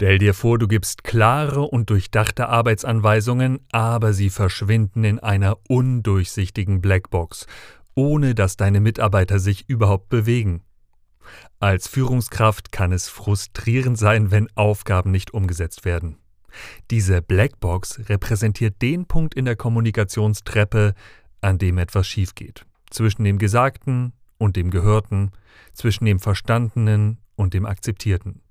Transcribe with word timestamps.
Stell 0.00 0.18
dir 0.20 0.32
vor, 0.32 0.60
du 0.60 0.68
gibst 0.68 1.02
klare 1.02 1.62
und 1.62 1.90
durchdachte 1.90 2.48
Arbeitsanweisungen, 2.48 3.58
aber 3.72 4.12
sie 4.12 4.30
verschwinden 4.30 5.02
in 5.02 5.18
einer 5.18 5.58
undurchsichtigen 5.68 6.80
Blackbox, 6.80 7.48
ohne 7.96 8.36
dass 8.36 8.56
deine 8.56 8.78
Mitarbeiter 8.78 9.40
sich 9.40 9.68
überhaupt 9.68 10.08
bewegen. 10.08 10.62
Als 11.58 11.88
Führungskraft 11.88 12.70
kann 12.70 12.92
es 12.92 13.08
frustrierend 13.08 13.98
sein, 13.98 14.30
wenn 14.30 14.46
Aufgaben 14.54 15.10
nicht 15.10 15.34
umgesetzt 15.34 15.84
werden. 15.84 16.18
Diese 16.92 17.20
Blackbox 17.20 18.08
repräsentiert 18.08 18.80
den 18.80 19.06
Punkt 19.06 19.34
in 19.34 19.46
der 19.46 19.56
Kommunikationstreppe, 19.56 20.94
an 21.40 21.58
dem 21.58 21.76
etwas 21.76 22.06
schief 22.06 22.36
geht. 22.36 22.64
Zwischen 22.88 23.24
dem 23.24 23.38
Gesagten 23.38 24.12
und 24.38 24.54
dem 24.54 24.70
Gehörten, 24.70 25.32
zwischen 25.72 26.04
dem 26.04 26.20
Verstandenen 26.20 27.18
und 27.34 27.52
dem 27.52 27.66
Akzeptierten. 27.66 28.42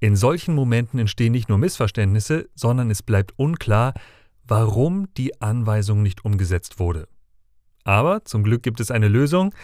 In 0.00 0.16
solchen 0.16 0.54
Momenten 0.54 0.98
entstehen 0.98 1.32
nicht 1.32 1.48
nur 1.48 1.58
Missverständnisse, 1.58 2.48
sondern 2.54 2.90
es 2.90 3.02
bleibt 3.02 3.32
unklar, 3.36 3.94
warum 4.46 5.08
die 5.16 5.40
Anweisung 5.40 6.02
nicht 6.02 6.24
umgesetzt 6.24 6.78
wurde. 6.78 7.08
Aber 7.84 8.24
zum 8.24 8.42
Glück 8.44 8.62
gibt 8.62 8.80
es 8.80 8.90
eine 8.90 9.08
Lösung. 9.08 9.54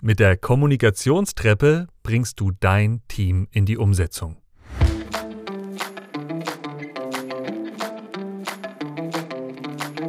Mit 0.00 0.20
der 0.20 0.36
Kommunikationstreppe 0.36 1.88
bringst 2.02 2.40
du 2.40 2.52
dein 2.60 3.02
Team 3.08 3.48
in 3.50 3.66
die 3.66 3.76
Umsetzung. 3.76 4.36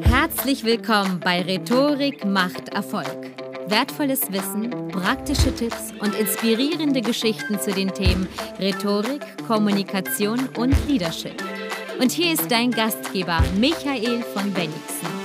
Herzlich 0.04 0.64
willkommen 0.64 1.20
bei 1.20 1.42
Rhetorik 1.42 2.24
macht 2.26 2.70
Erfolg. 2.70 3.39
Wertvolles 3.70 4.32
Wissen, 4.32 4.90
praktische 4.90 5.54
Tipps 5.54 5.94
und 6.00 6.16
inspirierende 6.16 7.02
Geschichten 7.02 7.60
zu 7.60 7.72
den 7.72 7.94
Themen 7.94 8.28
Rhetorik, 8.60 9.22
Kommunikation 9.48 10.40
und 10.58 10.76
Leadership. 10.88 11.44
Und 12.00 12.12
hier 12.12 12.34
ist 12.34 12.50
dein 12.50 12.72
Gastgeber 12.72 13.44
Michael 13.60 14.24
von 14.34 14.52
Bennigsen. 14.54 15.19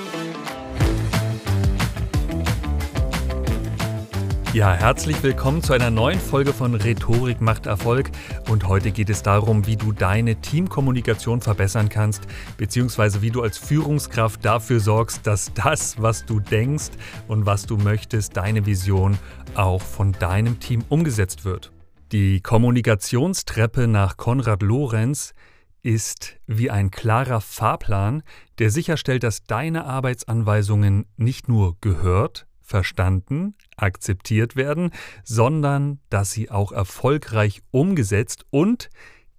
Ja, 4.55 4.73
herzlich 4.73 5.21
willkommen 5.25 5.65
zu 5.65 5.73
einer 5.73 5.91
neuen 5.91 6.21
Folge 6.21 6.53
von 6.53 6.77
Rhetorik 6.77 7.41
macht 7.41 7.67
Erfolg. 7.67 8.13
Und 8.49 8.69
heute 8.69 8.93
geht 8.93 9.11
es 9.11 9.25
darum, 9.25 9.67
wie 9.67 9.75
du 9.75 9.91
deine 9.91 10.37
Teamkommunikation 10.37 11.41
verbessern 11.41 11.89
kannst, 11.89 12.29
beziehungsweise 12.57 13.21
wie 13.21 13.33
du 13.33 13.43
als 13.43 13.59
Führungskraft 13.59 14.45
dafür 14.45 14.79
sorgst, 14.79 15.27
dass 15.27 15.53
das, 15.55 16.01
was 16.01 16.25
du 16.25 16.39
denkst 16.39 16.91
und 17.27 17.47
was 17.47 17.67
du 17.67 17.77
möchtest, 17.77 18.37
deine 18.37 18.65
Vision 18.65 19.19
auch 19.57 19.83
von 19.83 20.13
deinem 20.13 20.61
Team 20.61 20.85
umgesetzt 20.89 21.45
wird. 21.45 21.73
Die 22.13 22.41
Kommunikationstreppe 22.41 23.89
nach 23.89 24.17
Konrad 24.17 24.63
Lorenz 24.63 25.35
ist 25.83 26.37
wie 26.47 26.71
ein 26.71 26.93
klarer 26.93 27.41
Fahrplan, 27.41 28.23
der 28.61 28.71
sicherstellt, 28.71 29.25
dass 29.25 29.43
deine 29.43 29.85
Arbeitsanweisungen 29.85 31.07
nicht 31.17 31.49
nur 31.49 31.77
gehört, 31.81 32.47
verstanden, 32.65 33.55
akzeptiert 33.77 34.57
werden, 34.57 34.91
sondern 35.25 36.01
dass 36.11 36.33
sie 36.33 36.51
auch 36.51 36.73
erfolgreich 36.73 37.63
umgesetzt 37.71 38.45
und 38.51 38.91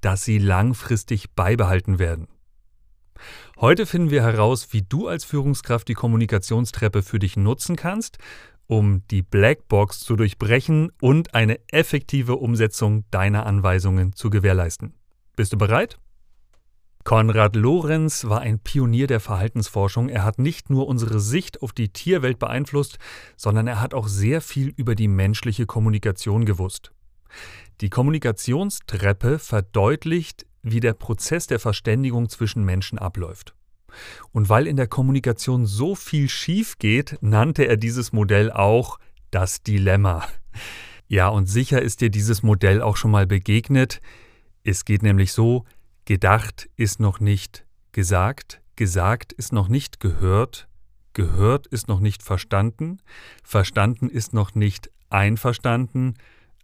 dass 0.02 0.24
sie 0.24 0.38
langfristig 0.38 1.32
beibehalten 1.32 2.00
werden. 2.00 2.28
Heute 3.60 3.86
finden 3.86 4.12
wir 4.12 4.24
heraus, 4.24 4.68
wie 4.72 4.82
du 4.82 5.08
als 5.08 5.24
Führungskraft 5.24 5.88
die 5.88 5.94
Kommunikationstreppe 5.94 7.02
für 7.02 7.20
dich 7.20 7.38
nutzen 7.38 7.76
kannst, 7.76 8.18
um 8.68 9.04
die 9.10 9.22
Blackbox 9.22 10.02
zu 10.02 10.16
durchbrechen 10.16 10.92
und 11.00 11.34
eine 11.34 11.60
effektive 11.70 12.36
Umsetzung 12.36 13.06
deiner 13.12 13.46
Anweisungen 13.46 14.14
zu 14.14 14.30
gewährleisten. 14.30 14.94
Bist 15.36 15.54
du 15.54 15.58
bereit? 15.58 15.98
Konrad 17.06 17.56
Lorenz 17.56 18.26
war 18.26 18.42
ein 18.42 18.58
Pionier 18.58 19.06
der 19.06 19.20
Verhaltensforschung. 19.20 20.10
Er 20.10 20.24
hat 20.24 20.40
nicht 20.40 20.72
nur 20.72 20.88
unsere 20.88 21.20
Sicht 21.20 21.62
auf 21.62 21.72
die 21.72 21.90
Tierwelt 21.90 22.40
beeinflusst, 22.40 22.98
sondern 23.38 23.68
er 23.68 23.80
hat 23.80 23.94
auch 23.94 24.08
sehr 24.08 24.42
viel 24.42 24.70
über 24.76 24.96
die 24.96 25.08
menschliche 25.08 25.68
Kommunikation 25.68 26.46
gewusst. 26.46 26.92
Die 27.82 27.92
Kommunikationstreppe 27.92 29.38
verdeutlicht, 29.38 30.48
wie 30.64 30.80
der 30.80 30.94
Prozess 30.94 31.46
der 31.46 31.60
Verständigung 31.60 32.28
zwischen 32.28 32.66
Menschen 32.66 32.98
abläuft. 32.98 33.54
Und 34.32 34.50
weil 34.50 34.66
in 34.66 34.76
der 34.76 34.88
Kommunikation 34.88 35.68
so 35.68 35.94
viel 35.94 36.28
schief 36.28 36.80
geht, 36.80 37.20
nannte 37.22 37.68
er 37.68 37.78
dieses 37.78 38.14
Modell 38.14 38.52
auch 38.52 38.98
das 39.30 39.62
Dilemma. 39.62 40.28
Ja, 41.08 41.28
und 41.28 41.46
sicher 41.46 41.84
ist 41.84 42.02
dir 42.02 42.10
dieses 42.10 42.42
Modell 42.42 42.82
auch 42.82 42.98
schon 42.98 43.12
mal 43.12 43.28
begegnet. 43.28 44.02
Es 44.64 44.86
geht 44.86 45.04
nämlich 45.04 45.34
so, 45.34 45.66
Gedacht 46.08 46.70
ist 46.76 47.00
noch 47.00 47.20
nicht 47.20 47.66
gesagt, 47.92 48.62
gesagt 48.76 49.34
ist 49.34 49.52
noch 49.52 49.68
nicht 49.68 50.00
gehört, 50.00 50.68
gehört 51.14 51.66
ist 51.66 51.88
noch 51.88 52.00
nicht 52.00 52.22
verstanden, 52.22 53.00
verstanden 53.44 54.10
ist 54.10 54.32
noch 54.32 54.54
nicht 54.54 54.92
einverstanden, 55.10 56.14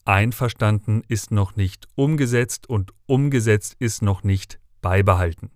einverstanden 0.05 1.01
ist 1.07 1.31
noch 1.31 1.55
nicht 1.55 1.87
umgesetzt 1.95 2.69
und 2.69 2.93
umgesetzt 3.07 3.75
ist 3.79 4.03
noch 4.03 4.21
nicht 4.21 4.59
beibehalten. 4.79 5.49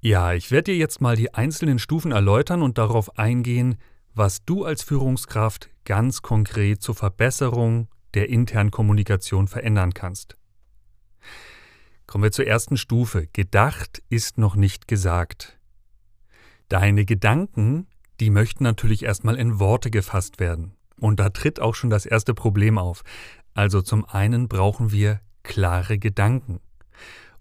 Ja, 0.00 0.32
ich 0.32 0.52
werde 0.52 0.70
dir 0.70 0.76
jetzt 0.76 1.00
mal 1.00 1.16
die 1.16 1.34
einzelnen 1.34 1.80
Stufen 1.80 2.12
erläutern 2.12 2.62
und 2.62 2.78
darauf 2.78 3.18
eingehen, 3.18 3.78
was 4.14 4.44
du 4.44 4.64
als 4.64 4.84
Führungskraft 4.84 5.70
ganz 5.84 6.22
konkret 6.22 6.82
zur 6.82 6.94
Verbesserung 6.94 7.88
der 8.14 8.28
internen 8.28 8.70
Kommunikation 8.70 9.48
verändern 9.48 9.92
kannst. 9.92 10.36
Kommen 12.06 12.24
wir 12.24 12.32
zur 12.32 12.46
ersten 12.46 12.76
Stufe. 12.76 13.26
Gedacht 13.32 14.02
ist 14.08 14.38
noch 14.38 14.56
nicht 14.56 14.88
gesagt. 14.88 15.58
Deine 16.68 17.04
Gedanken, 17.04 17.86
die 18.20 18.30
möchten 18.30 18.64
natürlich 18.64 19.04
erstmal 19.04 19.36
in 19.36 19.58
Worte 19.58 19.90
gefasst 19.90 20.38
werden. 20.38 20.76
Und 21.00 21.18
da 21.20 21.30
tritt 21.30 21.60
auch 21.60 21.74
schon 21.74 21.90
das 21.90 22.06
erste 22.06 22.34
Problem 22.34 22.78
auf. 22.78 23.02
Also 23.54 23.82
zum 23.82 24.04
einen 24.04 24.48
brauchen 24.48 24.92
wir 24.92 25.20
klare 25.42 25.98
Gedanken. 25.98 26.60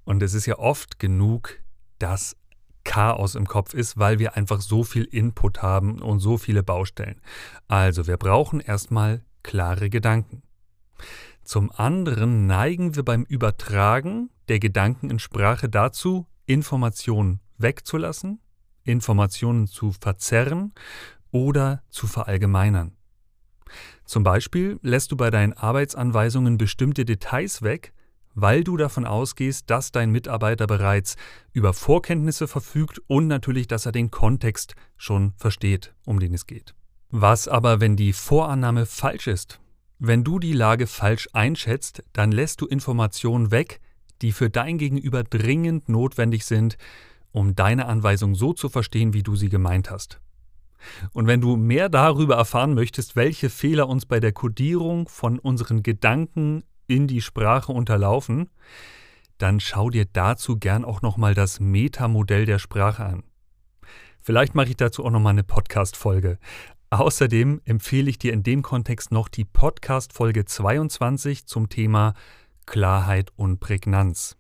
Und 0.06 0.24
es 0.24 0.34
ist 0.34 0.46
ja 0.46 0.60
oft 0.60 1.00
genug, 1.00 1.60
dass 2.00 2.36
Chaos 2.84 3.36
im 3.36 3.48
Kopf 3.48 3.74
ist, 3.74 3.98
weil 3.98 4.20
wir 4.20 4.36
einfach 4.36 4.60
so 4.60 4.84
viel 4.84 5.06
Input 5.06 5.62
haben 5.62 6.02
und 6.02 6.20
so 6.20 6.38
viele 6.38 6.64
Baustellen. 6.64 7.22
Also 7.68 8.08
wir 8.08 8.18
brauchen 8.18 8.60
erstmal 8.60 9.24
klare 9.42 9.90
Gedanken. 9.90 10.44
Zum 11.44 11.72
anderen 11.72 12.46
neigen 12.46 12.96
wir 12.96 13.04
beim 13.04 13.24
Übertragen 13.24 14.30
der 14.50 14.60
Gedanken 14.60 15.10
in 15.10 15.20
Sprache 15.20 15.70
dazu, 15.70 16.28
Informationen 16.46 17.40
wegzulassen, 17.58 18.40
Informationen 18.84 19.68
zu 19.68 19.92
verzerren 19.92 20.74
oder 21.32 21.84
zu 21.90 22.08
verallgemeinern. 22.08 22.96
Zum 24.06 24.24
Beispiel 24.24 24.80
lässt 24.82 25.12
du 25.12 25.18
bei 25.18 25.32
deinen 25.32 25.54
Arbeitsanweisungen 25.54 26.58
bestimmte 26.58 27.06
Details 27.06 27.62
weg, 27.62 27.94
weil 28.36 28.64
du 28.64 28.78
davon 28.78 29.06
ausgehst, 29.06 29.70
dass 29.70 29.92
dein 29.92 30.12
Mitarbeiter 30.12 30.68
bereits 30.68 31.16
über 31.52 31.74
Vorkenntnisse 31.74 32.48
verfügt 32.48 33.00
und 33.08 33.28
natürlich, 33.28 33.68
dass 33.68 33.86
er 33.86 33.92
den 33.92 34.12
Kontext 34.12 34.76
schon 34.98 35.34
versteht, 35.38 35.94
um 36.06 36.20
den 36.20 36.34
es 36.34 36.48
geht. 36.48 36.74
Was 37.10 37.48
aber, 37.48 37.80
wenn 37.80 37.96
die 37.96 38.14
Vorannahme 38.14 38.86
falsch 38.86 39.28
ist? 39.28 39.60
Wenn 40.00 40.24
du 40.24 40.40
die 40.40 40.54
Lage 40.54 40.88
falsch 40.88 41.30
einschätzt, 41.34 42.04
dann 42.12 42.32
lässt 42.32 42.60
du 42.60 42.66
Informationen 42.66 43.52
weg, 43.52 43.80
die 44.24 44.32
für 44.32 44.50
dein 44.50 44.78
Gegenüber 44.78 45.24
dringend 45.24 45.90
notwendig 45.90 46.46
sind, 46.46 46.78
um 47.32 47.56
deine 47.56 47.86
Anweisung 47.86 48.36
so 48.36 48.54
zu 48.54 48.70
verstehen, 48.70 49.14
wie 49.14 49.24
du 49.24 49.36
sie 49.36 49.50
gemeint 49.50 49.92
hast. 49.92 50.20
Und 51.12 51.28
wenn 51.28 51.42
du 51.42 51.56
mehr 51.56 51.90
darüber 51.90 52.36
erfahren 52.36 52.74
möchtest, 52.74 53.16
welche 53.16 53.50
Fehler 53.50 53.88
uns 53.88 54.06
bei 54.06 54.20
der 54.20 54.32
Kodierung 54.32 55.08
von 55.08 55.40
unseren 55.40 55.84
Gedanken 55.84 56.64
in 56.88 57.08
die 57.08 57.22
Sprache 57.22 57.72
unterlaufen, 57.72 58.50
dann 59.38 59.60
schau 59.60 59.90
dir 59.90 60.06
dazu 60.06 60.58
gern 60.58 60.86
auch 60.86 61.02
nochmal 61.02 61.34
das 61.34 61.60
Metamodell 61.60 62.46
der 62.46 62.60
Sprache 62.60 63.06
an. 63.06 63.24
Vielleicht 64.22 64.56
mache 64.56 64.70
ich 64.70 64.78
dazu 64.78 65.04
auch 65.04 65.12
nochmal 65.12 65.32
eine 65.32 65.44
Podcast-Folge. 65.44 66.38
Außerdem 66.92 67.62
empfehle 67.66 68.10
ich 68.10 68.20
dir 68.20 68.34
in 68.34 68.44
dem 68.44 68.62
Kontext 68.62 69.12
noch 69.12 69.28
die 69.28 69.46
Podcast-Folge 69.46 70.46
22 70.46 71.46
zum 71.48 71.68
Thema 71.68 72.14
Klarheit 72.66 73.32
und 73.36 73.60
Prägnanz. 73.60 74.38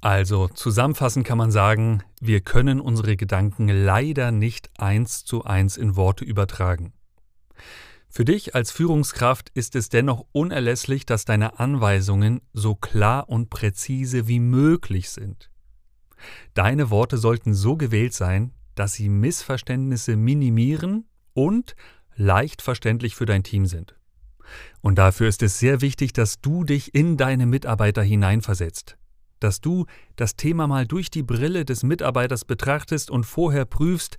Also 0.00 0.48
zusammenfassend 0.48 1.26
kann 1.26 1.38
man 1.38 1.50
sagen, 1.50 2.02
wir 2.20 2.40
können 2.40 2.80
unsere 2.80 3.16
Gedanken 3.16 3.68
leider 3.68 4.32
nicht 4.32 4.70
eins 4.78 5.24
zu 5.24 5.44
eins 5.44 5.76
in 5.76 5.94
Worte 5.96 6.24
übertragen. 6.24 6.94
Für 8.08 8.24
dich 8.24 8.54
als 8.54 8.72
Führungskraft 8.72 9.50
ist 9.50 9.76
es 9.76 9.88
dennoch 9.88 10.24
unerlässlich, 10.32 11.06
dass 11.06 11.24
deine 11.24 11.60
Anweisungen 11.60 12.40
so 12.52 12.74
klar 12.74 13.28
und 13.28 13.50
präzise 13.50 14.26
wie 14.26 14.40
möglich 14.40 15.10
sind. 15.10 15.50
Deine 16.54 16.90
Worte 16.90 17.18
sollten 17.18 17.54
so 17.54 17.76
gewählt 17.76 18.14
sein, 18.14 18.52
dass 18.74 18.94
sie 18.94 19.08
Missverständnisse 19.08 20.16
minimieren 20.16 21.06
und 21.34 21.76
leicht 22.16 22.62
verständlich 22.62 23.14
für 23.14 23.26
dein 23.26 23.44
Team 23.44 23.66
sind. 23.66 23.99
Und 24.80 24.96
dafür 24.96 25.28
ist 25.28 25.42
es 25.42 25.58
sehr 25.58 25.80
wichtig, 25.80 26.12
dass 26.12 26.40
du 26.40 26.64
dich 26.64 26.94
in 26.94 27.16
deine 27.16 27.46
Mitarbeiter 27.46 28.02
hineinversetzt. 28.02 28.96
dass 29.40 29.60
du 29.60 29.86
das 30.16 30.36
Thema 30.36 30.66
mal 30.66 30.86
durch 30.86 31.10
die 31.10 31.22
Brille 31.22 31.64
des 31.64 31.82
Mitarbeiters 31.82 32.44
betrachtest 32.44 33.10
und 33.10 33.24
vorher 33.24 33.64
prüfst, 33.64 34.18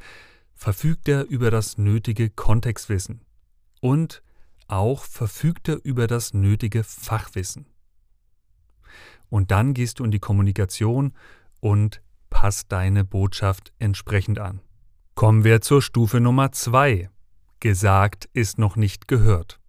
verfügt 0.56 1.08
er 1.08 1.26
über 1.28 1.52
das 1.52 1.78
nötige 1.78 2.30
Kontextwissen 2.30 3.22
und 3.80 4.22
auch 4.68 5.04
verfügt 5.04 5.70
er 5.70 5.80
über 5.84 6.08
das 6.08 6.34
nötige 6.34 6.84
Fachwissen. 6.84 7.68
Und 9.30 9.52
dann 9.52 9.74
gehst 9.74 10.00
du 10.00 10.04
in 10.04 10.12
die 10.12 10.20
Kommunikation 10.20 11.14
und 11.62 12.02
passt 12.30 12.72
deine 12.72 13.06
Botschaft 13.06 13.74
entsprechend 13.80 14.40
an. 14.40 14.62
Kommen 15.16 15.44
wir 15.44 15.62
zur 15.62 15.82
Stufe 15.82 16.20
Nummer 16.20 16.52
zwei. 16.52 17.10
Gesagt 17.60 18.28
ist 18.34 18.58
noch 18.58 18.76
nicht 18.76 19.08
gehört. 19.08 19.61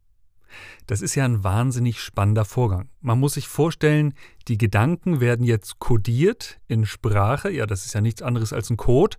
Das 0.87 1.03
ist 1.03 1.15
ja 1.15 1.25
ein 1.25 1.45
wahnsinnig 1.45 2.01
spannender 2.01 2.45
Vorgang. 2.45 2.89
Man 3.01 3.19
muss 3.19 3.35
sich 3.35 3.49
vorstellen, 3.49 4.15
die 4.49 4.59
Gedanken 4.59 5.21
werden 5.21 5.45
jetzt 5.45 5.79
kodiert 5.79 6.61
in 6.69 6.87
Sprache. 6.87 7.51
Ja, 7.51 7.67
das 7.67 7.87
ist 7.87 7.95
ja 7.95 8.01
nichts 8.01 8.23
anderes 8.23 8.53
als 8.53 8.71
ein 8.71 8.77
Code. 8.77 9.17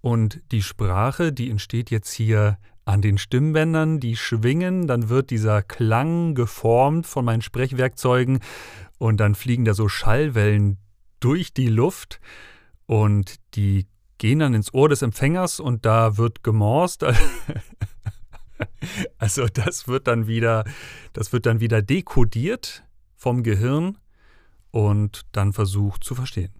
Und 0.00 0.42
die 0.50 0.62
Sprache, 0.62 1.32
die 1.32 1.50
entsteht 1.50 1.90
jetzt 1.90 2.12
hier 2.12 2.58
an 2.84 3.00
den 3.00 3.18
Stimmbändern, 3.18 4.00
die 4.00 4.16
schwingen, 4.16 4.86
dann 4.86 5.08
wird 5.08 5.30
dieser 5.30 5.62
Klang 5.62 6.34
geformt 6.34 7.06
von 7.06 7.24
meinen 7.24 7.42
Sprechwerkzeugen 7.42 8.40
und 8.98 9.18
dann 9.18 9.34
fliegen 9.34 9.64
da 9.64 9.74
so 9.74 9.88
Schallwellen 9.88 10.78
durch 11.20 11.54
die 11.54 11.68
Luft 11.68 12.20
und 12.86 13.36
die 13.54 13.86
gehen 14.18 14.40
dann 14.40 14.54
ins 14.54 14.74
Ohr 14.74 14.88
des 14.88 15.02
Empfängers 15.02 15.60
und 15.60 15.86
da 15.86 16.16
wird 16.16 16.42
gemorst. 16.42 17.04
Also 19.18 19.46
das 19.46 19.88
wird 19.88 20.06
dann 20.06 20.26
wieder, 20.26 20.64
das 21.12 21.32
wird 21.32 21.46
dann 21.46 21.60
wieder 21.60 21.82
dekodiert 21.82 22.84
vom 23.16 23.42
Gehirn 23.42 23.98
und 24.70 25.22
dann 25.32 25.52
versucht 25.52 26.02
zu 26.04 26.14
verstehen. 26.14 26.52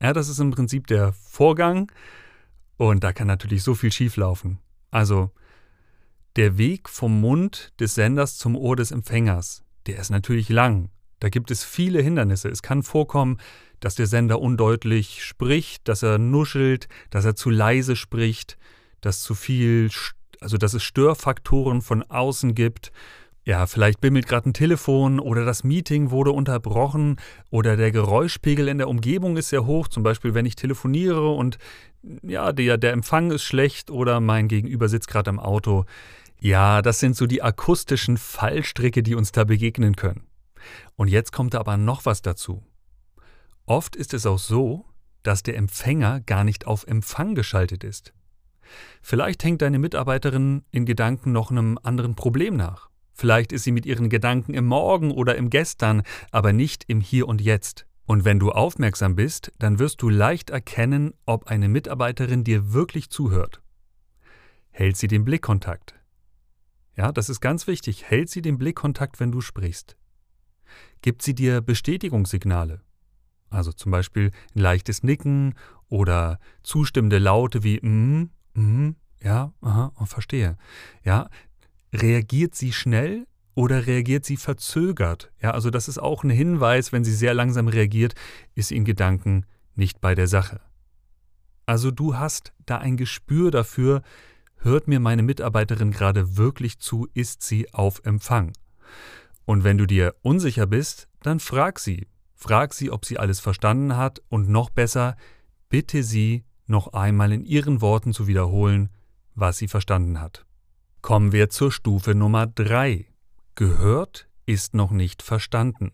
Ja, 0.00 0.12
das 0.12 0.28
ist 0.28 0.38
im 0.38 0.50
Prinzip 0.50 0.86
der 0.86 1.12
Vorgang 1.12 1.90
und 2.76 3.02
da 3.02 3.12
kann 3.12 3.26
natürlich 3.26 3.62
so 3.62 3.74
viel 3.74 3.90
schieflaufen. 3.90 4.58
Also 4.90 5.30
der 6.36 6.58
Weg 6.58 6.88
vom 6.88 7.20
Mund 7.20 7.72
des 7.80 7.94
Senders 7.94 8.36
zum 8.36 8.56
Ohr 8.56 8.76
des 8.76 8.90
Empfängers, 8.90 9.64
der 9.86 9.98
ist 9.98 10.10
natürlich 10.10 10.48
lang. 10.48 10.90
Da 11.18 11.30
gibt 11.30 11.50
es 11.50 11.64
viele 11.64 12.02
Hindernisse. 12.02 12.50
Es 12.50 12.62
kann 12.62 12.82
vorkommen, 12.82 13.38
dass 13.80 13.94
der 13.94 14.06
Sender 14.06 14.40
undeutlich 14.40 15.24
spricht, 15.24 15.88
dass 15.88 16.02
er 16.02 16.18
nuschelt, 16.18 16.88
dass 17.10 17.24
er 17.24 17.36
zu 17.36 17.50
leise 17.50 17.96
spricht, 17.96 18.58
dass 19.00 19.20
zu 19.20 19.34
viel 19.34 19.90
also 20.40 20.56
dass 20.56 20.74
es 20.74 20.82
Störfaktoren 20.82 21.82
von 21.82 22.02
außen 22.02 22.54
gibt. 22.54 22.92
Ja, 23.44 23.66
vielleicht 23.66 24.00
bimmelt 24.00 24.26
gerade 24.26 24.50
ein 24.50 24.54
Telefon 24.54 25.20
oder 25.20 25.44
das 25.44 25.62
Meeting 25.62 26.10
wurde 26.10 26.32
unterbrochen 26.32 27.16
oder 27.48 27.76
der 27.76 27.92
Geräuschpegel 27.92 28.66
in 28.66 28.78
der 28.78 28.88
Umgebung 28.88 29.36
ist 29.36 29.50
sehr 29.50 29.66
hoch, 29.66 29.86
zum 29.86 30.02
Beispiel 30.02 30.34
wenn 30.34 30.46
ich 30.46 30.56
telefoniere 30.56 31.30
und 31.30 31.58
ja, 32.22 32.52
der, 32.52 32.76
der 32.76 32.92
Empfang 32.92 33.30
ist 33.30 33.44
schlecht 33.44 33.90
oder 33.90 34.20
mein 34.20 34.48
Gegenüber 34.48 34.88
sitzt 34.88 35.08
gerade 35.08 35.30
im 35.30 35.38
Auto. 35.38 35.84
Ja, 36.40 36.82
das 36.82 36.98
sind 36.98 37.16
so 37.16 37.26
die 37.26 37.42
akustischen 37.42 38.16
Fallstricke, 38.16 39.02
die 39.02 39.14
uns 39.14 39.30
da 39.30 39.44
begegnen 39.44 39.94
können. 39.94 40.26
Und 40.96 41.08
jetzt 41.08 41.32
kommt 41.32 41.54
da 41.54 41.60
aber 41.60 41.76
noch 41.76 42.04
was 42.04 42.22
dazu. 42.22 42.64
Oft 43.64 43.96
ist 43.96 44.12
es 44.12 44.26
auch 44.26 44.38
so, 44.38 44.84
dass 45.22 45.42
der 45.42 45.56
Empfänger 45.56 46.20
gar 46.20 46.44
nicht 46.44 46.66
auf 46.66 46.86
Empfang 46.86 47.34
geschaltet 47.34 47.84
ist. 47.84 48.12
Vielleicht 49.02 49.44
hängt 49.44 49.62
deine 49.62 49.78
Mitarbeiterin 49.78 50.64
in 50.70 50.84
Gedanken 50.84 51.32
noch 51.32 51.50
einem 51.50 51.78
anderen 51.82 52.14
Problem 52.14 52.56
nach. 52.56 52.88
Vielleicht 53.12 53.52
ist 53.52 53.64
sie 53.64 53.72
mit 53.72 53.86
ihren 53.86 54.10
Gedanken 54.10 54.52
im 54.52 54.66
Morgen 54.66 55.10
oder 55.10 55.36
im 55.36 55.48
Gestern, 55.48 56.02
aber 56.30 56.52
nicht 56.52 56.84
im 56.86 57.00
Hier 57.00 57.26
und 57.28 57.40
Jetzt. 57.40 57.86
Und 58.04 58.24
wenn 58.24 58.38
du 58.38 58.52
aufmerksam 58.52 59.16
bist, 59.16 59.52
dann 59.58 59.78
wirst 59.78 60.02
du 60.02 60.08
leicht 60.08 60.50
erkennen, 60.50 61.14
ob 61.24 61.46
eine 61.46 61.68
Mitarbeiterin 61.68 62.44
dir 62.44 62.72
wirklich 62.72 63.10
zuhört. 63.10 63.62
Hält 64.70 64.96
sie 64.96 65.08
den 65.08 65.24
Blickkontakt? 65.24 65.94
Ja, 66.94 67.10
das 67.10 67.28
ist 67.28 67.40
ganz 67.40 67.66
wichtig. 67.66 68.04
Hält 68.04 68.28
sie 68.28 68.42
den 68.42 68.58
Blickkontakt, 68.58 69.18
wenn 69.18 69.32
du 69.32 69.40
sprichst? 69.40 69.96
Gibt 71.02 71.22
sie 71.22 71.34
dir 71.34 71.62
Bestätigungssignale? 71.62 72.82
Also 73.48 73.72
zum 73.72 73.92
Beispiel 73.92 74.30
ein 74.54 74.60
leichtes 74.60 75.02
Nicken 75.02 75.54
oder 75.88 76.38
zustimmende 76.62 77.18
Laute 77.18 77.62
wie 77.62 77.80
mm 77.80 78.30
Mhm, 78.56 78.96
ja, 79.22 79.52
aha, 79.60 79.92
oh, 80.00 80.06
verstehe. 80.06 80.56
Ja, 81.04 81.28
reagiert 81.92 82.54
sie 82.54 82.72
schnell 82.72 83.26
oder 83.54 83.86
reagiert 83.86 84.24
sie 84.24 84.36
verzögert? 84.36 85.30
Ja, 85.40 85.52
also 85.52 85.70
das 85.70 85.88
ist 85.88 85.98
auch 85.98 86.24
ein 86.24 86.30
Hinweis, 86.30 86.92
wenn 86.92 87.04
sie 87.04 87.14
sehr 87.14 87.34
langsam 87.34 87.68
reagiert, 87.68 88.14
ist 88.54 88.72
in 88.72 88.84
Gedanken 88.84 89.46
nicht 89.74 90.00
bei 90.00 90.14
der 90.14 90.26
Sache. 90.26 90.60
Also 91.66 91.90
du 91.90 92.16
hast 92.16 92.52
da 92.64 92.78
ein 92.78 92.96
Gespür 92.96 93.50
dafür, 93.50 94.02
hört 94.56 94.88
mir 94.88 95.00
meine 95.00 95.22
Mitarbeiterin 95.22 95.90
gerade 95.90 96.36
wirklich 96.36 96.78
zu, 96.78 97.08
ist 97.12 97.42
sie 97.42 97.72
auf 97.74 98.00
Empfang. 98.04 98.52
Und 99.44 99.64
wenn 99.64 99.78
du 99.78 99.86
dir 99.86 100.14
unsicher 100.22 100.66
bist, 100.66 101.08
dann 101.22 101.40
frag 101.40 101.78
sie. 101.78 102.08
Frag 102.34 102.74
sie, 102.74 102.90
ob 102.90 103.04
sie 103.04 103.18
alles 103.18 103.40
verstanden 103.40 103.96
hat 103.96 104.22
und 104.28 104.48
noch 104.48 104.70
besser, 104.70 105.16
bitte 105.68 106.02
sie, 106.02 106.44
noch 106.68 106.92
einmal 106.92 107.32
in 107.32 107.44
ihren 107.44 107.80
Worten 107.80 108.12
zu 108.12 108.26
wiederholen, 108.26 108.90
was 109.34 109.58
sie 109.58 109.68
verstanden 109.68 110.20
hat. 110.20 110.44
Kommen 111.02 111.32
wir 111.32 111.50
zur 111.50 111.70
Stufe 111.70 112.14
Nummer 112.14 112.46
3. 112.46 113.06
Gehört 113.54 114.28
ist 114.46 114.74
noch 114.74 114.90
nicht 114.90 115.22
verstanden. 115.22 115.92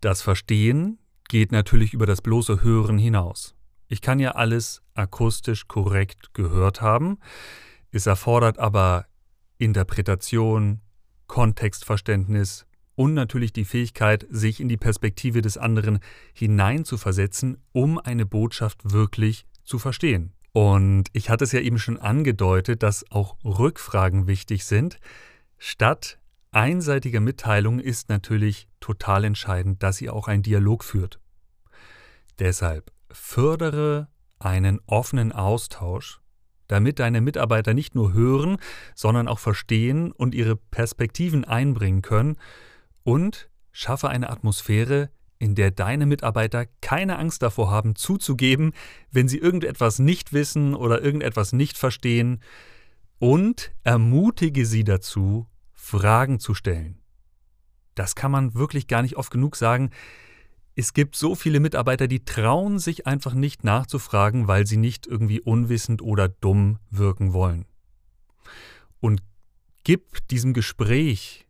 Das 0.00 0.22
Verstehen 0.22 0.98
geht 1.28 1.52
natürlich 1.52 1.94
über 1.94 2.06
das 2.06 2.22
bloße 2.22 2.62
Hören 2.62 2.98
hinaus. 2.98 3.54
Ich 3.88 4.00
kann 4.00 4.18
ja 4.18 4.32
alles 4.32 4.82
akustisch 4.94 5.68
korrekt 5.68 6.32
gehört 6.34 6.80
haben, 6.80 7.18
es 7.92 8.06
erfordert 8.06 8.58
aber 8.58 9.06
Interpretation, 9.58 10.80
Kontextverständnis, 11.26 12.66
und 13.00 13.14
natürlich 13.14 13.54
die 13.54 13.64
Fähigkeit, 13.64 14.26
sich 14.28 14.60
in 14.60 14.68
die 14.68 14.76
Perspektive 14.76 15.40
des 15.40 15.56
anderen 15.56 16.00
hineinzuversetzen, 16.34 17.56
um 17.72 17.98
eine 17.98 18.26
Botschaft 18.26 18.92
wirklich 18.92 19.46
zu 19.64 19.78
verstehen. 19.78 20.34
Und 20.52 21.04
ich 21.14 21.30
hatte 21.30 21.44
es 21.44 21.52
ja 21.52 21.60
eben 21.60 21.78
schon 21.78 21.96
angedeutet, 21.96 22.82
dass 22.82 23.10
auch 23.10 23.38
Rückfragen 23.42 24.26
wichtig 24.26 24.66
sind. 24.66 24.98
Statt 25.56 26.18
einseitiger 26.50 27.20
Mitteilung 27.20 27.80
ist 27.80 28.10
natürlich 28.10 28.68
total 28.80 29.24
entscheidend, 29.24 29.82
dass 29.82 30.02
ihr 30.02 30.12
auch 30.12 30.28
einen 30.28 30.42
Dialog 30.42 30.84
führt. 30.84 31.20
Deshalb 32.38 32.92
fördere 33.10 34.08
einen 34.38 34.78
offenen 34.84 35.32
Austausch, 35.32 36.20
damit 36.68 36.98
deine 36.98 37.22
Mitarbeiter 37.22 37.72
nicht 37.72 37.94
nur 37.94 38.12
hören, 38.12 38.58
sondern 38.94 39.26
auch 39.26 39.38
verstehen 39.38 40.12
und 40.12 40.34
ihre 40.34 40.56
Perspektiven 40.56 41.46
einbringen 41.46 42.02
können 42.02 42.36
und 43.04 43.48
schaffe 43.72 44.08
eine 44.08 44.30
Atmosphäre, 44.30 45.10
in 45.38 45.54
der 45.54 45.70
deine 45.70 46.06
Mitarbeiter 46.06 46.66
keine 46.82 47.18
Angst 47.18 47.42
davor 47.42 47.70
haben, 47.70 47.96
zuzugeben, 47.96 48.72
wenn 49.10 49.26
sie 49.26 49.38
irgendetwas 49.38 49.98
nicht 49.98 50.32
wissen 50.32 50.74
oder 50.74 51.02
irgendetwas 51.02 51.52
nicht 51.52 51.78
verstehen, 51.78 52.40
und 53.18 53.72
ermutige 53.84 54.64
sie 54.64 54.82
dazu, 54.82 55.46
Fragen 55.72 56.40
zu 56.40 56.54
stellen. 56.54 56.98
Das 57.94 58.14
kann 58.14 58.30
man 58.30 58.54
wirklich 58.54 58.86
gar 58.86 59.02
nicht 59.02 59.16
oft 59.16 59.30
genug 59.30 59.56
sagen. 59.56 59.90
Es 60.74 60.94
gibt 60.94 61.16
so 61.16 61.34
viele 61.34 61.60
Mitarbeiter, 61.60 62.08
die 62.08 62.24
trauen 62.24 62.78
sich 62.78 63.06
einfach 63.06 63.34
nicht 63.34 63.62
nachzufragen, 63.62 64.48
weil 64.48 64.66
sie 64.66 64.78
nicht 64.78 65.06
irgendwie 65.06 65.40
unwissend 65.40 66.00
oder 66.00 66.28
dumm 66.28 66.78
wirken 66.90 67.34
wollen. 67.34 67.66
Und 69.00 69.22
gib 69.84 70.26
diesem 70.28 70.54
Gespräch 70.54 71.46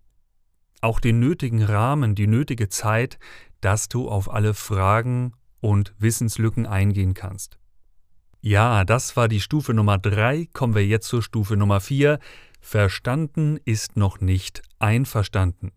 auch 0.80 1.00
den 1.00 1.20
nötigen 1.20 1.62
Rahmen, 1.62 2.14
die 2.14 2.26
nötige 2.26 2.68
Zeit, 2.68 3.18
dass 3.60 3.88
du 3.88 4.08
auf 4.08 4.30
alle 4.32 4.54
Fragen 4.54 5.32
und 5.60 5.94
Wissenslücken 5.99 6.66
eingehen 6.66 7.14
kannst. 7.14 7.58
Ja, 8.40 8.84
das 8.84 9.16
war 9.16 9.28
die 9.28 9.40
Stufe 9.40 9.75
Nummer 9.75 9.99
3, 9.99 10.49
kommen 10.52 10.75
wir 10.75 10.87
jetzt 10.87 11.08
zur 11.08 11.22
Stufe 11.22 11.56
Nummer 11.56 11.80
4. 11.80 12.18
Verstanden 12.60 13.58
ist 13.64 13.96
noch 13.96 14.20
nicht 14.20 14.62
einverstanden. 14.78 15.72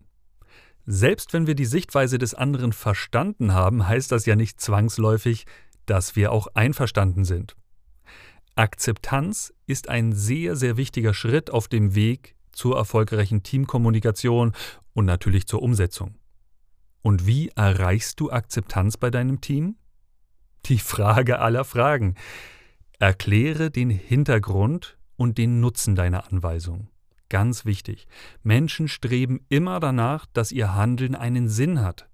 Selbst 0.86 1.33
wenn 1.33 1.48
wir 1.48 1.55
die 1.55 1.65
Sichtweise 1.65 2.17
des 2.17 2.33
anderen 2.33 2.74
verstanden 2.74 3.53
haben, 3.53 3.88
heißt 3.88 4.12
das 4.12 4.25
ja 4.25 4.36
nicht 4.36 4.60
zwangsläufig, 4.60 5.45
dass 5.86 6.15
wir 6.15 6.31
auch 6.31 6.48
einverstanden 6.53 7.25
sind. 7.25 7.55
Akzeptanz 8.55 9.53
ist 9.65 9.89
ein 9.89 10.13
sehr, 10.13 10.55
sehr 10.55 10.77
wichtiger 10.77 11.13
Schritt 11.13 11.50
auf 11.50 11.67
dem 11.67 11.95
Weg 11.95 12.36
zur 12.51 12.77
erfolgreichen 12.77 13.43
Teamkommunikation 13.43 14.53
und 14.93 15.05
natürlich 15.05 15.47
zur 15.47 15.62
Umsetzung. 15.62 16.15
Und 17.01 17.27
wie 17.27 17.50
erreichst 17.50 18.19
du 18.19 18.31
Akzeptanz 18.31 18.97
bei 18.97 19.09
deinem 19.09 19.41
Team? 19.41 19.75
Die 20.65 20.79
Frage 20.79 21.39
aller 21.39 21.65
Fragen. 21.65 22.15
Erkläre 23.00 23.69
den 23.69 23.89
Hintergrund 23.89 24.97
und 25.17 25.38
den 25.38 25.59
Nutzen 25.59 25.95
deiner 25.95 26.31
Anweisung. 26.31 26.88
Ganz 27.29 27.65
wichtig. 27.65 28.07
Menschen 28.43 28.88
streben 28.88 29.41
immer 29.50 29.79
danach, 29.79 30.25
dass 30.33 30.51
ihr 30.51 30.75
Handeln 30.75 31.15
einen 31.15 31.50
Sinn 31.50 31.81
hat. 31.81 32.07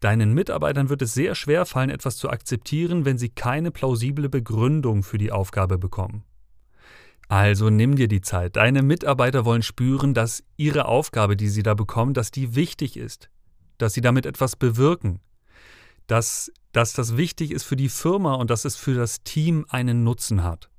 Deinen 0.00 0.32
Mitarbeitern 0.34 0.88
wird 0.88 1.02
es 1.02 1.14
sehr 1.14 1.34
schwer 1.34 1.66
fallen, 1.66 1.90
etwas 1.90 2.16
zu 2.16 2.30
akzeptieren, 2.30 3.04
wenn 3.04 3.18
sie 3.18 3.28
keine 3.28 3.70
plausible 3.70 4.28
Begründung 4.28 5.02
für 5.02 5.18
die 5.18 5.30
Aufgabe 5.30 5.78
bekommen. 5.78 6.24
Also 7.30 7.70
nimm 7.70 7.94
dir 7.94 8.08
die 8.08 8.22
Zeit. 8.22 8.56
Deine 8.56 8.82
Mitarbeiter 8.82 9.44
wollen 9.44 9.62
spüren, 9.62 10.14
dass 10.14 10.42
ihre 10.56 10.86
Aufgabe, 10.86 11.36
die 11.36 11.48
sie 11.48 11.62
da 11.62 11.74
bekommen, 11.74 12.12
dass 12.12 12.32
die 12.32 12.56
wichtig 12.56 12.96
ist, 12.96 13.30
dass 13.78 13.94
sie 13.94 14.00
damit 14.00 14.26
etwas 14.26 14.56
bewirken, 14.56 15.20
dass, 16.08 16.50
dass 16.72 16.92
das 16.92 17.16
wichtig 17.16 17.52
ist 17.52 17.62
für 17.62 17.76
die 17.76 17.88
Firma 17.88 18.34
und 18.34 18.50
dass 18.50 18.64
es 18.64 18.74
für 18.74 18.94
das 18.94 19.22
Team 19.22 19.64
einen 19.68 20.02
Nutzen 20.02 20.42
hat. 20.42 20.70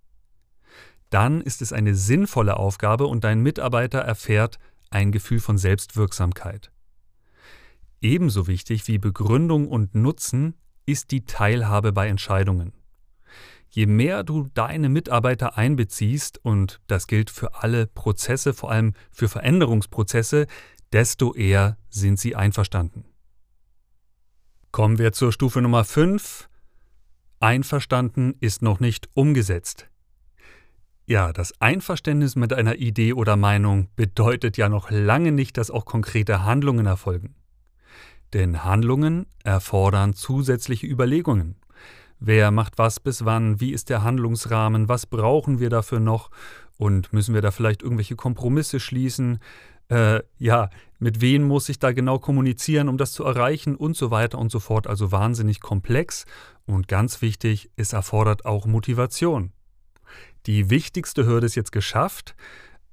Dann 1.10 1.39
ist 1.39 1.62
es 1.62 1.72
eine 1.72 1.96
sinnvolle 1.96 2.58
Aufgabe 2.58 3.08
und 3.08 3.24
dein 3.24 3.39
Mitarbeiter 3.39 4.00
erfährt 4.00 4.60
ein 4.89 5.13
Gefühl 5.13 5.39
von 5.39 5.58
Selbstwirksamkeit. 5.58 6.70
Ebenso 8.01 8.48
wichtig 8.48 8.89
wie 8.89 8.98
Begründung 8.98 9.70
und 9.70 9.96
Nutzen 9.96 10.55
ist 10.86 11.12
die 11.12 11.24
Teilhabe 11.24 11.93
bei 11.93 12.10
Entscheidungen. 12.10 12.74
Je 13.74 13.86
mehr 13.86 14.24
du 14.24 14.50
deine 14.54 14.90
Mitarbeiter 14.90 15.58
einbeziehst, 15.58 16.44
und 16.44 16.82
das 16.88 17.08
gilt 17.08 17.30
für 17.30 17.63
alle 17.63 17.88
Prozesse, 17.88 18.54
vor 18.54 18.70
allem 18.70 18.94
für 19.12 19.30
Veränderungsprozesse, 19.30 20.48
desto 20.92 21.34
eher 21.34 21.78
sind 21.90 22.20
sie 22.20 22.36
einverstanden. 22.36 23.06
Kommen 24.72 25.00
wir 25.00 25.13
zur 25.13 25.32
Stufe 25.32 25.62
Nummer 25.62 25.86
5. 25.86 26.50
Einverstanden 27.40 28.36
ist 28.42 28.62
noch 28.62 28.82
nicht 28.82 29.10
umgesetzt. 29.13 29.88
Ja, 31.06 31.32
das 31.32 31.60
Einverständnis 31.62 32.36
mit 32.36 32.51
einer 32.51 32.75
Idee 32.75 33.13
oder 33.13 33.38
Meinung 33.38 33.88
bedeutet 33.96 34.58
ja 34.58 34.68
noch 34.68 34.92
lange 34.92 35.32
nicht, 35.32 35.58
dass 35.58 35.72
auch 35.72 35.86
konkrete 35.86 36.44
Handlungen 36.44 36.86
erfolgen. 36.86 37.36
Denn 38.34 38.66
Handlungen 38.66 39.28
erfordern 39.44 40.13
zusätzliche 40.13 40.88
Überlegungen. 40.88 41.56
Wer 42.24 42.51
macht 42.51 42.78
was 42.78 43.00
bis 43.00 43.25
wann? 43.25 43.60
Wie 43.60 43.72
ist 43.72 43.90
der 43.90 44.04
Handlungsrahmen? 44.04 44.88
Was 44.88 45.08
brauchen 45.08 45.60
wir 45.60 45.72
dafür 45.72 46.00
noch? 46.00 46.30
Und 46.78 47.12
müssen 47.13 47.34
wir 47.34 47.42
da 47.42 47.50
vielleicht 47.50 47.82
irgendwelche 47.82 48.16
Kompromisse 48.16 48.80
schließen? 48.80 49.40
Äh, 49.90 50.22
ja, 50.38 50.70
mit 51.00 51.20
wem 51.20 51.42
muss 51.42 51.68
ich 51.68 51.80
da 51.80 51.92
genau 51.94 52.20
kommunizieren, 52.20 52.90
um 52.90 53.00
das 53.00 53.12
zu 53.12 53.24
erreichen 53.24 53.75
und 53.75 53.98
so 53.98 54.12
weiter 54.12 54.38
und 54.38 54.51
so 54.51 54.60
fort. 54.60 54.86
Also 54.86 55.12
wahnsinnig 55.12 55.62
komplex 55.62 56.25
und 56.68 56.88
ganz 56.88 57.24
wichtig, 57.24 57.72
es 57.75 57.92
erfordert 57.92 58.46
auch 58.46 58.68
Motivation. 58.68 59.51
Die 60.46 60.70
wichtigste 60.70 61.25
Hürde 61.25 61.48
ist 61.48 61.56
jetzt 61.56 61.72
geschafft. 61.72 62.36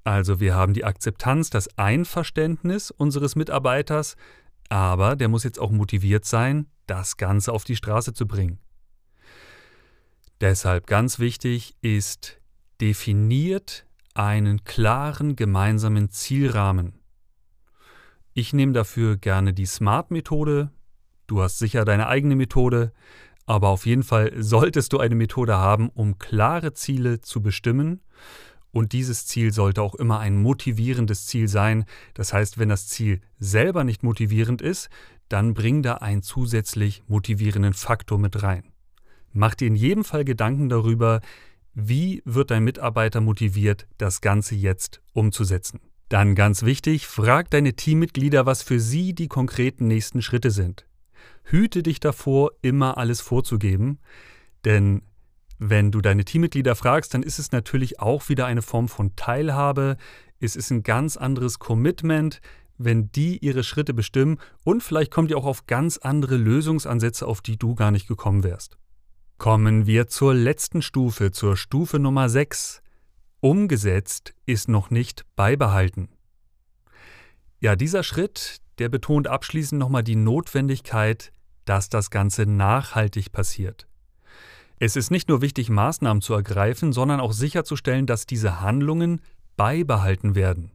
Also 0.04 0.40
wir 0.40 0.54
haben 0.54 0.72
die 0.72 0.86
Akzeptanz, 0.86 1.50
das 1.50 1.76
Einverständnis 1.76 2.90
unseres 2.90 3.36
Mitarbeiters, 3.36 4.16
aber 4.70 5.16
der 5.16 5.28
muss 5.28 5.44
jetzt 5.44 5.58
auch 5.58 5.70
motiviert 5.70 6.24
sein, 6.24 6.68
das 6.86 7.18
Ganze 7.18 7.52
auf 7.52 7.64
die 7.64 7.76
Straße 7.76 8.14
zu 8.14 8.26
bringen. 8.26 8.58
Deshalb 10.40 10.86
ganz 10.86 11.18
wichtig 11.18 11.74
ist, 11.82 12.40
definiert 12.80 13.86
einen 14.14 14.62
klaren 14.62 15.34
gemeinsamen 15.34 16.10
Zielrahmen. 16.10 16.92
Ich 18.34 18.52
nehme 18.52 18.72
dafür 18.72 19.16
gerne 19.16 19.52
die 19.52 19.66
SMART-Methode. 19.66 20.70
Du 21.26 21.42
hast 21.42 21.58
sicher 21.58 21.84
deine 21.84 22.06
eigene 22.06 22.36
Methode, 22.36 22.92
aber 23.46 23.68
auf 23.68 23.84
jeden 23.84 24.04
Fall 24.04 24.32
solltest 24.36 24.92
du 24.92 25.00
eine 25.00 25.16
Methode 25.16 25.56
haben, 25.56 25.88
um 25.88 26.18
klare 26.18 26.72
Ziele 26.72 27.20
zu 27.20 27.42
bestimmen. 27.42 28.00
Und 28.70 28.92
dieses 28.92 29.26
Ziel 29.26 29.52
sollte 29.52 29.82
auch 29.82 29.96
immer 29.96 30.20
ein 30.20 30.40
motivierendes 30.40 31.26
Ziel 31.26 31.48
sein. 31.48 31.84
Das 32.14 32.32
heißt, 32.32 32.58
wenn 32.58 32.68
das 32.68 32.86
Ziel 32.86 33.22
selber 33.40 33.82
nicht 33.82 34.04
motivierend 34.04 34.62
ist, 34.62 34.88
dann 35.28 35.54
bring 35.54 35.82
da 35.82 35.94
einen 35.94 36.22
zusätzlich 36.22 37.02
motivierenden 37.08 37.74
Faktor 37.74 38.18
mit 38.18 38.40
rein. 38.42 38.62
Mach 39.32 39.54
dir 39.54 39.68
in 39.68 39.76
jedem 39.76 40.04
Fall 40.04 40.24
Gedanken 40.24 40.68
darüber, 40.68 41.20
wie 41.74 42.22
wird 42.24 42.50
dein 42.50 42.64
Mitarbeiter 42.64 43.20
motiviert, 43.20 43.86
das 43.98 44.20
Ganze 44.20 44.54
jetzt 44.54 45.00
umzusetzen. 45.12 45.80
Dann 46.08 46.34
ganz 46.34 46.62
wichtig, 46.62 47.06
frag 47.06 47.50
deine 47.50 47.74
Teammitglieder, 47.74 48.46
was 48.46 48.62
für 48.62 48.80
sie 48.80 49.14
die 49.14 49.28
konkreten 49.28 49.86
nächsten 49.86 50.22
Schritte 50.22 50.50
sind. 50.50 50.86
Hüte 51.44 51.82
dich 51.82 52.00
davor, 52.00 52.52
immer 52.62 52.98
alles 52.98 53.20
vorzugeben, 53.20 53.98
denn 54.64 55.02
wenn 55.58 55.90
du 55.90 56.00
deine 56.00 56.24
Teammitglieder 56.24 56.74
fragst, 56.74 57.14
dann 57.14 57.22
ist 57.22 57.38
es 57.38 57.52
natürlich 57.52 58.00
auch 58.00 58.28
wieder 58.28 58.46
eine 58.46 58.62
Form 58.62 58.88
von 58.88 59.16
Teilhabe, 59.16 59.96
es 60.40 60.56
ist 60.56 60.70
ein 60.70 60.82
ganz 60.82 61.16
anderes 61.16 61.58
Commitment, 61.58 62.40
wenn 62.78 63.10
die 63.10 63.38
ihre 63.38 63.64
Schritte 63.64 63.92
bestimmen 63.92 64.38
und 64.64 64.82
vielleicht 64.82 65.10
kommt 65.10 65.30
ihr 65.30 65.36
auch 65.36 65.46
auf 65.46 65.66
ganz 65.66 65.98
andere 65.98 66.36
Lösungsansätze, 66.36 67.26
auf 67.26 67.40
die 67.40 67.58
du 67.58 67.74
gar 67.74 67.90
nicht 67.90 68.06
gekommen 68.06 68.44
wärst. 68.44 68.78
Kommen 69.38 69.86
wir 69.86 70.08
zur 70.08 70.34
letzten 70.34 70.82
Stufe, 70.82 71.30
zur 71.30 71.56
Stufe 71.56 72.00
Nummer 72.00 72.28
6. 72.28 72.82
Umgesetzt 73.38 74.34
ist 74.46 74.68
noch 74.68 74.90
nicht 74.90 75.24
beibehalten. 75.36 76.08
Ja, 77.60 77.76
dieser 77.76 78.02
Schritt, 78.02 78.56
der 78.80 78.88
betont 78.88 79.28
abschließend 79.28 79.78
nochmal 79.78 80.02
die 80.02 80.16
Notwendigkeit, 80.16 81.30
dass 81.66 81.88
das 81.88 82.10
Ganze 82.10 82.46
nachhaltig 82.46 83.30
passiert. 83.30 83.86
Es 84.80 84.96
ist 84.96 85.12
nicht 85.12 85.28
nur 85.28 85.40
wichtig, 85.40 85.70
Maßnahmen 85.70 86.20
zu 86.20 86.34
ergreifen, 86.34 86.92
sondern 86.92 87.20
auch 87.20 87.32
sicherzustellen, 87.32 88.06
dass 88.06 88.26
diese 88.26 88.60
Handlungen 88.60 89.20
beibehalten 89.56 90.34
werden. 90.34 90.72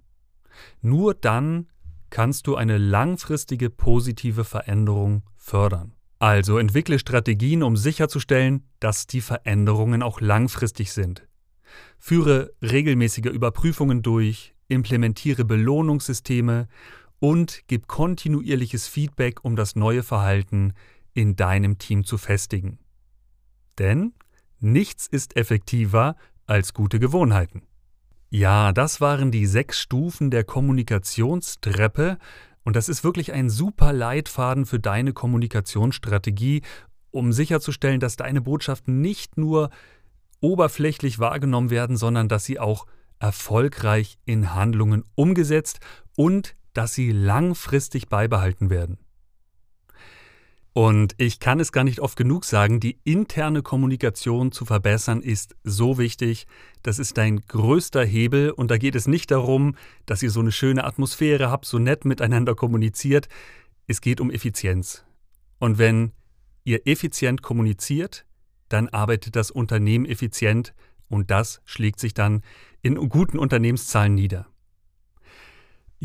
Nur 0.81 1.15
dann 1.15 1.67
kannst 2.09 2.47
du 2.47 2.55
eine 2.55 2.77
langfristige 2.77 3.69
positive 3.69 4.45
Veränderung 4.45 5.23
fördern. 5.35 5.95
Also 6.23 6.57
entwickle 6.57 6.99
Strategien, 6.99 7.63
um 7.63 7.75
sicherzustellen, 7.75 8.63
dass 8.79 9.07
die 9.07 9.19
Veränderungen 9.19 10.01
auch 10.01 10.21
langfristig 10.21 10.93
sind. 10.93 11.27
Führe 11.99 12.53
regelmäßige 12.61 13.25
Überprüfungen 13.25 14.01
durch, 14.01 14.55
implementiere 14.69 15.43
Belohnungssysteme 15.43 16.69
und 17.19 17.63
gib 17.67 17.87
kontinuierliches 17.87 18.87
Feedback, 18.87 19.43
um 19.43 19.57
das 19.57 19.75
neue 19.75 20.01
Verhalten 20.01 20.75
in 21.13 21.35
deinem 21.35 21.77
Team 21.77 22.05
zu 22.05 22.17
festigen. 22.17 22.79
Denn 23.77 24.13
nichts 24.61 25.07
ist 25.07 25.35
effektiver 25.35 26.15
als 26.45 26.73
gute 26.73 26.99
Gewohnheiten. 26.99 27.63
Ja, 28.29 28.71
das 28.71 29.01
waren 29.01 29.29
die 29.29 29.45
sechs 29.45 29.77
Stufen 29.77 30.31
der 30.31 30.45
Kommunikationstreppe 30.45 32.17
und 32.63 32.75
das 32.75 32.89
ist 32.89 33.03
wirklich 33.03 33.33
ein 33.33 33.49
super 33.49 33.93
Leitfaden 33.93 34.65
für 34.65 34.79
deine 34.79 35.13
Kommunikationsstrategie, 35.13 36.61
um 37.11 37.33
sicherzustellen, 37.33 37.99
dass 37.99 38.15
deine 38.15 38.41
Botschaften 38.41 39.01
nicht 39.01 39.37
nur 39.37 39.69
oberflächlich 40.39 41.19
wahrgenommen 41.19 41.69
werden, 41.69 41.97
sondern 41.97 42.27
dass 42.27 42.45
sie 42.45 42.59
auch 42.59 42.85
erfolgreich 43.19 44.17
in 44.25 44.53
Handlungen 44.53 45.05
umgesetzt 45.15 45.79
und 46.15 46.55
dass 46.73 46.93
sie 46.93 47.11
langfristig 47.11 48.09
beibehalten 48.09 48.69
werden. 48.69 48.97
Und 50.73 51.13
ich 51.19 51.39
kann 51.39 51.59
es 51.59 51.71
gar 51.71 51.83
nicht 51.83 51.99
oft 51.99 52.17
genug 52.17 52.45
sagen, 52.45 52.79
die 52.79 52.97
interne 53.03 53.61
Kommunikation 53.61 54.51
zu 54.51 54.65
verbessern 54.65 55.21
ist 55.21 55.55
so 55.63 55.99
wichtig. 55.99 56.47
Das 56.81 56.97
ist 56.97 57.17
dein 57.19 57.41
größter 57.41 58.03
Hebel 58.03 58.49
und 58.49 58.71
da 58.71 58.77
geht 58.77 58.95
es 58.95 59.07
nicht 59.07 59.29
darum, 59.29 59.75
dass 60.07 60.23
ihr 60.23 60.31
so 60.31 60.39
eine 60.39 60.51
schöne 60.51 60.83
Atmosphäre 60.83 61.51
habt, 61.51 61.65
so 61.65 61.77
nett 61.77 62.05
miteinander 62.05 62.55
kommuniziert. 62.55 63.29
Es 63.85 64.01
geht 64.01 64.19
um 64.19 64.31
Effizienz. 64.31 65.05
Und 65.59 65.77
wenn 65.77 66.11
ihr 66.63 66.87
effizient 66.87 67.43
kommuniziert, 67.43 68.25
dann 68.67 68.89
arbeitet 68.89 69.35
das 69.35 69.51
Unternehmen 69.51 70.05
effizient 70.05 70.73
und 71.07 71.29
das 71.29 71.61
schlägt 71.65 71.99
sich 71.99 72.15
dann 72.15 72.41
in 72.81 72.95
guten 73.09 73.37
Unternehmenszahlen 73.37 74.15
nieder. 74.15 74.47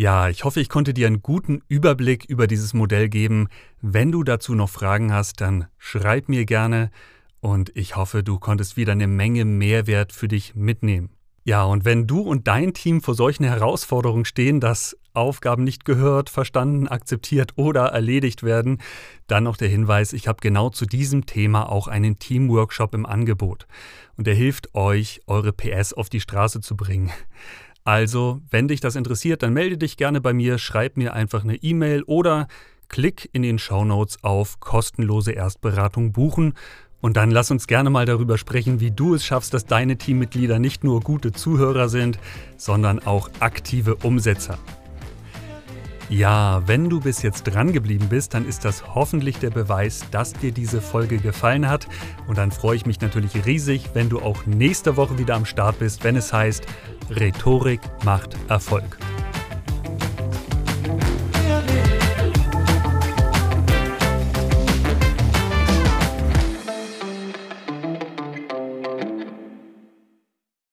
Ja, 0.01 0.29
ich 0.29 0.45
hoffe, 0.45 0.61
ich 0.61 0.69
konnte 0.69 0.95
dir 0.95 1.09
einen 1.09 1.23
guten 1.23 1.61
Überblick 1.67 2.25
über 2.27 2.47
dieses 2.47 2.73
Modell 2.73 3.09
geben. 3.09 3.49
Wenn 3.83 4.13
du 4.13 4.23
dazu 4.23 4.55
noch 4.55 4.71
Fragen 4.71 5.13
hast, 5.13 5.41
dann 5.41 5.67
schreib 5.77 6.29
mir 6.29 6.45
gerne 6.45 6.93
und 7.41 7.73
ich 7.75 7.97
hoffe, 7.97 8.23
du 8.23 8.39
konntest 8.39 8.77
wieder 8.77 8.93
eine 8.93 9.09
Menge 9.09 9.45
Mehrwert 9.45 10.13
für 10.13 10.29
dich 10.29 10.55
mitnehmen. 10.55 11.11
Ja, 11.43 11.65
und 11.65 11.85
wenn 11.85 12.07
du 12.07 12.21
und 12.21 12.47
dein 12.47 12.75
Team 12.75 13.03
vor 13.03 13.15
solchen 13.15 13.43
Herausforderungen 13.43 14.25
stehen, 14.25 14.61
dass 14.61 14.97
Aufgaben 15.15 15.65
nicht 15.65 15.85
gehört, 15.85 16.31
verstanden, 16.31 16.87
akzeptiert 16.87 17.55
oder 17.57 17.87
erledigt 17.87 18.45
werden, 18.45 18.81
dann 19.27 19.43
noch 19.43 19.57
der 19.57 19.69
Hinweis, 19.69 20.13
ich 20.13 20.29
habe 20.29 20.39
genau 20.41 20.71
zu 20.71 20.87
diesem 20.87 21.27
Thema 21.27 21.69
auch 21.69 21.89
einen 21.89 22.21
Teamworkshop 22.21 22.95
im 22.95 23.05
Angebot. 23.05 23.67
Und 24.17 24.29
der 24.29 24.35
hilft 24.35 24.77
euch, 24.77 25.23
eure 25.27 25.53
PS 25.53 25.93
auf 25.93 26.09
die 26.09 26.21
Straße 26.21 26.61
zu 26.61 26.77
bringen. 26.77 27.11
Also, 27.89 28.43
wenn 28.51 28.69
dich 28.69 28.81
das 28.81 28.97
interessiert, 28.97 29.43
dann 29.43 29.55
melde 29.55 29.79
dich 29.79 29.97
gerne 29.97 30.21
bei 30.21 30.35
mir, 30.35 30.59
schreib 30.59 30.99
mir 30.99 31.15
einfach 31.15 31.43
eine 31.43 31.57
E-Mail 31.57 32.03
oder 32.03 32.47
klick 32.89 33.31
in 33.33 33.41
den 33.41 33.59
Shownotes 33.59 34.23
auf 34.23 34.61
kostenlose 34.61 35.33
Erstberatung 35.33 36.13
buchen 36.13 36.53
und 37.01 37.17
dann 37.17 37.31
lass 37.31 37.51
uns 37.51 37.67
gerne 37.67 37.89
mal 37.89 38.05
darüber 38.05 38.37
sprechen, 38.37 38.81
wie 38.81 38.91
du 38.91 39.15
es 39.15 39.25
schaffst, 39.25 39.55
dass 39.55 39.65
deine 39.65 39.97
Teammitglieder 39.97 40.59
nicht 40.59 40.85
nur 40.85 41.01
gute 41.01 41.33
Zuhörer 41.33 41.89
sind, 41.89 42.19
sondern 42.59 42.99
auch 42.99 43.31
aktive 43.41 43.95
Umsetzer. 43.97 44.59
Ja, 46.11 46.63
wenn 46.67 46.89
du 46.89 47.01
bis 47.01 47.21
jetzt 47.21 47.45
dran 47.45 47.73
geblieben 47.73 48.09
bist, 48.09 48.33
dann 48.33 48.49
ist 48.49 48.65
das 48.65 48.95
hoffentlich 48.95 49.39
der 49.41 49.51
Beweis, 49.51 50.05
dass 50.11 50.33
dir 50.33 50.53
diese 50.53 50.81
Folge 50.81 51.19
gefallen 51.19 51.69
hat. 51.69 51.87
Und 52.27 52.39
dann 52.39 52.51
freue 52.51 52.77
ich 52.77 52.87
mich 52.87 53.01
natürlich 53.03 53.45
riesig, 53.45 53.91
wenn 53.93 54.09
du 54.09 54.21
auch 54.21 54.47
nächste 54.47 54.97
Woche 54.97 55.19
wieder 55.19 55.35
am 55.35 55.45
Start 55.45 55.79
bist, 55.79 56.05
wenn 56.05 56.17
es 56.17 56.33
heißt, 56.33 56.65
Rhetorik 57.11 57.81
macht 58.05 58.37
Erfolg. 58.49 58.99